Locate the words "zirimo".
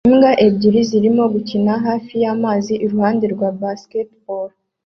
0.89-1.23